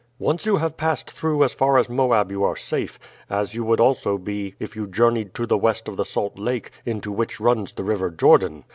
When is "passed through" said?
0.77-1.43